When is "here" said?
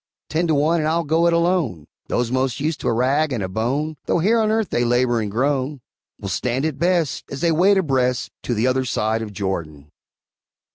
4.17-4.39